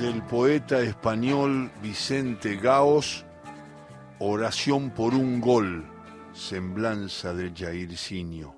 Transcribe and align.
del 0.00 0.22
poeta 0.22 0.80
español 0.80 1.70
Vicente 1.82 2.56
Gaos, 2.56 3.26
Oración 4.18 4.94
por 4.94 5.12
un 5.12 5.42
gol, 5.42 5.84
semblanza 6.32 7.34
de 7.34 7.52
Jairzinho. 7.54 8.56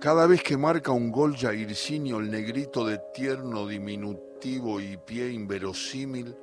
Cada 0.00 0.26
vez 0.26 0.42
que 0.42 0.56
marca 0.56 0.92
un 0.92 1.12
gol 1.12 1.36
Jairzinho, 1.36 2.20
el 2.20 2.30
negrito 2.30 2.86
de 2.86 3.02
tierno 3.12 3.66
diminutivo 3.66 4.80
y 4.80 4.96
pie 4.96 5.30
inverosímil, 5.30 6.34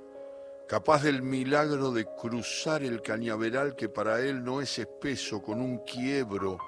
capaz 0.67 1.01
del 1.01 1.23
milagro 1.23 1.91
de 1.91 2.05
cruzar 2.05 2.83
el 2.83 3.01
cañaveral 3.01 3.75
que 3.75 3.89
para 3.89 4.19
él 4.19 4.43
no 4.43 4.61
es 4.61 4.77
espeso, 4.77 5.41
con 5.41 5.59
un 5.59 5.79
quiebro, 5.79 6.59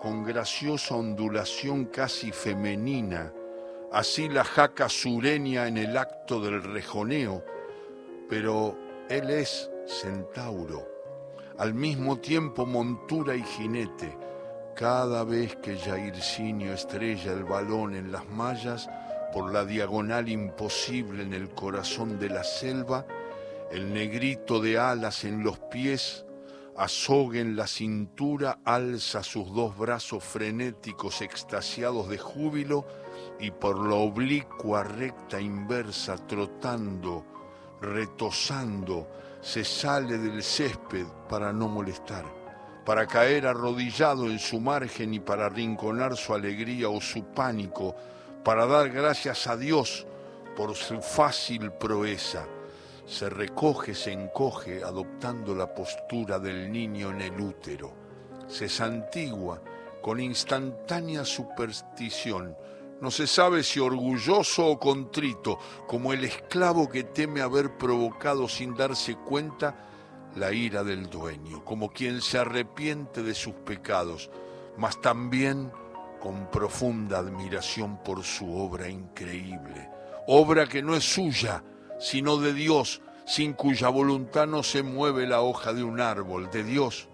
con 0.00 0.24
graciosa 0.24 0.94
ondulación 0.94 1.84
casi 1.84 2.32
femenina, 2.32 3.30
así 3.96 4.28
la 4.28 4.44
jaca 4.44 4.90
sureña 4.90 5.66
en 5.66 5.78
el 5.78 5.96
acto 5.96 6.38
del 6.38 6.62
rejoneo, 6.62 7.42
pero 8.28 8.76
él 9.08 9.30
es 9.30 9.70
centauro, 9.86 10.86
al 11.56 11.72
mismo 11.72 12.18
tiempo 12.18 12.66
montura 12.66 13.34
y 13.34 13.42
jinete. 13.42 14.14
Cada 14.74 15.24
vez 15.24 15.56
que 15.56 15.78
Jairzinho 15.78 16.74
estrella 16.74 17.32
el 17.32 17.44
balón 17.44 17.94
en 17.94 18.12
las 18.12 18.28
mallas, 18.28 18.86
por 19.32 19.50
la 19.50 19.64
diagonal 19.64 20.28
imposible 20.28 21.22
en 21.22 21.32
el 21.32 21.48
corazón 21.48 22.18
de 22.18 22.28
la 22.28 22.44
selva, 22.44 23.06
el 23.72 23.94
negrito 23.94 24.60
de 24.60 24.78
alas 24.78 25.24
en 25.24 25.42
los 25.42 25.58
pies, 25.58 26.25
azogue 26.78 27.40
en 27.40 27.56
la 27.56 27.66
cintura, 27.66 28.58
alza 28.64 29.22
sus 29.22 29.52
dos 29.54 29.76
brazos 29.76 30.22
frenéticos 30.22 31.22
extasiados 31.22 32.08
de 32.08 32.18
júbilo 32.18 32.86
y 33.40 33.50
por 33.50 33.78
la 33.86 33.94
oblicua 33.96 34.82
recta 34.82 35.40
inversa, 35.40 36.16
trotando, 36.26 37.24
retosando, 37.80 39.08
se 39.40 39.64
sale 39.64 40.18
del 40.18 40.42
césped 40.42 41.06
para 41.28 41.52
no 41.52 41.68
molestar, 41.68 42.24
para 42.84 43.06
caer 43.06 43.46
arrodillado 43.46 44.26
en 44.26 44.38
su 44.38 44.60
margen 44.60 45.14
y 45.14 45.20
para 45.20 45.46
arrinconar 45.46 46.16
su 46.16 46.34
alegría 46.34 46.88
o 46.88 47.00
su 47.00 47.24
pánico, 47.24 47.94
para 48.44 48.66
dar 48.66 48.90
gracias 48.90 49.46
a 49.46 49.56
Dios 49.56 50.06
por 50.56 50.74
su 50.74 51.00
fácil 51.00 51.72
proeza. 51.72 52.46
Se 53.06 53.30
recoge, 53.30 53.94
se 53.94 54.12
encoge, 54.12 54.82
adoptando 54.82 55.54
la 55.54 55.72
postura 55.72 56.40
del 56.40 56.70
niño 56.72 57.10
en 57.10 57.20
el 57.20 57.40
útero. 57.40 57.92
Se 58.48 58.68
santigua 58.68 59.62
con 60.02 60.18
instantánea 60.20 61.24
superstición, 61.24 62.56
no 63.00 63.10
se 63.10 63.26
sabe 63.26 63.62
si 63.62 63.78
orgulloso 63.78 64.66
o 64.66 64.78
contrito, 64.78 65.58
como 65.86 66.12
el 66.12 66.24
esclavo 66.24 66.88
que 66.88 67.04
teme 67.04 67.42
haber 67.42 67.76
provocado 67.76 68.48
sin 68.48 68.74
darse 68.74 69.14
cuenta 69.16 69.76
la 70.34 70.52
ira 70.52 70.82
del 70.82 71.08
dueño, 71.08 71.64
como 71.64 71.92
quien 71.92 72.20
se 72.20 72.38
arrepiente 72.38 73.22
de 73.22 73.34
sus 73.34 73.54
pecados, 73.54 74.30
mas 74.76 75.00
también 75.00 75.70
con 76.20 76.50
profunda 76.50 77.18
admiración 77.18 78.02
por 78.02 78.24
su 78.24 78.52
obra 78.56 78.88
increíble, 78.88 79.90
obra 80.26 80.66
que 80.66 80.82
no 80.82 80.96
es 80.96 81.04
suya, 81.04 81.62
sino 81.98 82.36
de 82.38 82.52
Dios, 82.52 83.02
sin 83.26 83.52
cuya 83.52 83.88
voluntad 83.88 84.46
no 84.46 84.62
se 84.62 84.82
mueve 84.82 85.26
la 85.26 85.40
hoja 85.40 85.72
de 85.72 85.82
un 85.82 86.00
árbol, 86.00 86.50
de 86.50 86.62
Dios, 86.62 87.08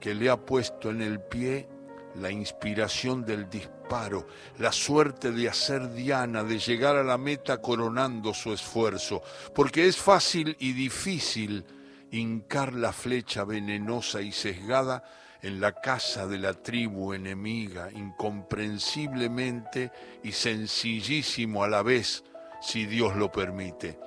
que 0.00 0.14
le 0.14 0.30
ha 0.30 0.38
puesto 0.38 0.90
en 0.90 1.02
el 1.02 1.20
pie 1.20 1.68
la 2.16 2.30
inspiración 2.30 3.24
del 3.24 3.48
disparo, 3.48 4.26
la 4.58 4.72
suerte 4.72 5.30
de 5.30 5.48
hacer 5.48 5.92
diana, 5.92 6.42
de 6.42 6.58
llegar 6.58 6.96
a 6.96 7.04
la 7.04 7.18
meta 7.18 7.58
coronando 7.60 8.34
su 8.34 8.52
esfuerzo, 8.52 9.22
porque 9.54 9.86
es 9.86 9.96
fácil 9.96 10.56
y 10.58 10.72
difícil 10.72 11.64
hincar 12.10 12.72
la 12.72 12.92
flecha 12.92 13.44
venenosa 13.44 14.20
y 14.20 14.32
sesgada 14.32 15.04
en 15.42 15.60
la 15.60 15.72
casa 15.72 16.26
de 16.26 16.38
la 16.38 16.54
tribu 16.54 17.14
enemiga, 17.14 17.90
incomprensiblemente 17.92 19.90
y 20.22 20.32
sencillísimo 20.32 21.64
a 21.64 21.68
la 21.68 21.82
vez, 21.82 22.24
si 22.60 22.86
Dios 22.86 23.16
lo 23.16 23.30
permite. 23.32 23.98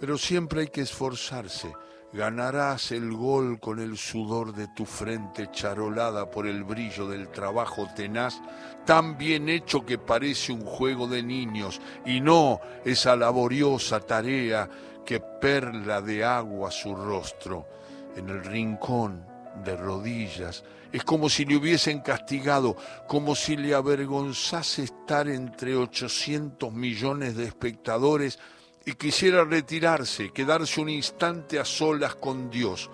Pero 0.00 0.18
siempre 0.18 0.62
hay 0.62 0.68
que 0.68 0.82
esforzarse, 0.82 1.72
Ganarás 2.14 2.92
el 2.92 3.12
gol 3.12 3.58
con 3.58 3.80
el 3.80 3.98
sudor 3.98 4.54
de 4.54 4.68
tu 4.68 4.86
frente 4.86 5.50
charolada 5.50 6.30
por 6.30 6.46
el 6.46 6.62
brillo 6.62 7.08
del 7.08 7.26
trabajo 7.26 7.88
tenaz, 7.96 8.40
tan 8.86 9.18
bien 9.18 9.48
hecho 9.48 9.84
que 9.84 9.98
parece 9.98 10.52
un 10.52 10.64
juego 10.64 11.08
de 11.08 11.24
niños 11.24 11.80
y 12.06 12.20
no 12.20 12.60
esa 12.84 13.16
laboriosa 13.16 13.98
tarea 13.98 14.70
que 15.04 15.18
perla 15.18 16.00
de 16.00 16.24
agua 16.24 16.70
su 16.70 16.94
rostro. 16.94 17.66
En 18.14 18.30
el 18.30 18.44
rincón, 18.44 19.26
de 19.64 19.76
rodillas, 19.76 20.62
es 20.92 21.02
como 21.02 21.28
si 21.28 21.44
le 21.44 21.56
hubiesen 21.56 21.98
castigado, 21.98 22.76
como 23.08 23.34
si 23.34 23.56
le 23.56 23.74
avergonzase 23.74 24.84
estar 24.84 25.26
entre 25.26 25.74
800 25.74 26.72
millones 26.72 27.34
de 27.34 27.42
espectadores 27.42 28.38
y 28.86 28.92
quisiera 28.94 29.44
retirarse, 29.44 30.30
quedarse 30.30 30.80
un 30.80 30.88
instante 30.88 31.58
a 31.58 31.64
solas 31.64 32.14
con 32.16 32.50
Dios, 32.50 32.90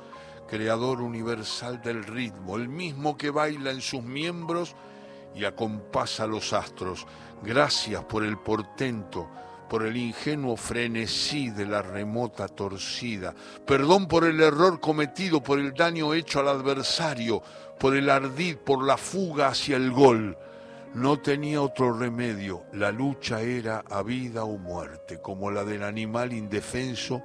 creador 0.49 1.01
universal 1.01 1.83
del 1.83 2.05
ritmo, 2.05 2.57
el 2.57 2.69
mismo 2.69 3.17
que 3.17 3.31
baila 3.31 3.71
en 3.71 3.81
sus 3.81 4.03
miembros 4.03 4.77
y 5.35 5.45
acompasa 5.45 6.27
los 6.27 6.53
astros. 6.53 7.07
Gracias 7.43 8.05
por 8.05 8.25
el 8.25 8.39
portento, 8.39 9.29
por 9.69 9.85
el 9.85 9.97
ingenuo 9.97 10.57
frenesí 10.57 11.51
de 11.51 11.67
la 11.67 11.83
remota 11.83 12.49
torcida. 12.49 13.35
Perdón 13.67 14.07
por 14.07 14.25
el 14.25 14.41
error 14.41 14.81
cometido, 14.81 15.43
por 15.43 15.59
el 15.59 15.73
daño 15.73 16.15
hecho 16.15 16.41
al 16.41 16.49
adversario, 16.49 17.43
por 17.79 17.97
el 17.97 18.11
ardid, 18.11 18.57
por 18.57 18.85
la 18.85 18.97
fuga 18.97 19.49
hacia 19.49 19.77
el 19.77 19.91
gol. 19.91 20.37
No 20.95 21.21
tenía 21.21 21.63
otro 21.63 21.93
remedio, 21.97 22.65
la 22.73 22.91
lucha 22.91 23.43
era 23.43 23.85
a 23.89 24.03
vida 24.03 24.43
o 24.43 24.59
muerte, 24.59 25.21
como 25.21 25.53
la 25.53 25.65
del 25.65 25.85
animal 25.85 26.33
indefenso 26.33 27.23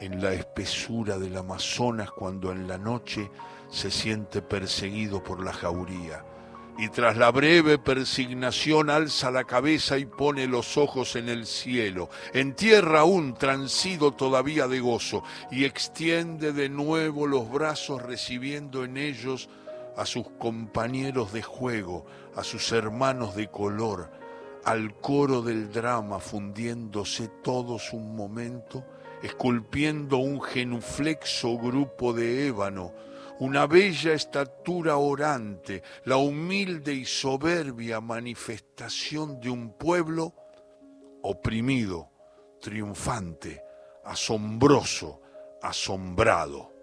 en 0.00 0.22
la 0.22 0.32
espesura 0.32 1.18
del 1.18 1.36
Amazonas 1.36 2.10
cuando 2.10 2.50
en 2.50 2.66
la 2.66 2.78
noche 2.78 3.30
se 3.68 3.90
siente 3.90 4.40
perseguido 4.40 5.22
por 5.22 5.44
la 5.44 5.52
jauría. 5.52 6.24
Y 6.78 6.88
tras 6.88 7.18
la 7.18 7.30
breve 7.30 7.76
persignación 7.76 8.88
alza 8.88 9.30
la 9.30 9.44
cabeza 9.44 9.98
y 9.98 10.06
pone 10.06 10.46
los 10.46 10.78
ojos 10.78 11.14
en 11.14 11.28
el 11.28 11.46
cielo, 11.46 12.08
en 12.32 12.54
tierra 12.54 13.00
aún 13.00 13.34
transido 13.34 14.12
todavía 14.12 14.66
de 14.66 14.80
gozo, 14.80 15.22
y 15.50 15.66
extiende 15.66 16.54
de 16.54 16.70
nuevo 16.70 17.26
los 17.26 17.50
brazos 17.50 18.00
recibiendo 18.00 18.82
en 18.82 18.96
ellos 18.96 19.50
a 19.96 20.06
sus 20.06 20.28
compañeros 20.38 21.32
de 21.32 21.42
juego, 21.42 22.06
a 22.34 22.44
sus 22.44 22.72
hermanos 22.72 23.34
de 23.34 23.50
color, 23.50 24.10
al 24.64 24.98
coro 24.98 25.42
del 25.42 25.70
drama 25.72 26.18
fundiéndose 26.18 27.28
todos 27.42 27.92
un 27.92 28.16
momento, 28.16 28.84
esculpiendo 29.22 30.18
un 30.18 30.40
genuflexo 30.40 31.58
grupo 31.58 32.12
de 32.12 32.48
ébano, 32.48 32.92
una 33.38 33.66
bella 33.66 34.12
estatura 34.12 34.96
orante, 34.96 35.82
la 36.04 36.16
humilde 36.16 36.94
y 36.94 37.04
soberbia 37.04 38.00
manifestación 38.00 39.40
de 39.40 39.50
un 39.50 39.76
pueblo 39.76 40.34
oprimido, 41.22 42.10
triunfante, 42.60 43.62
asombroso, 44.04 45.20
asombrado. 45.62 46.73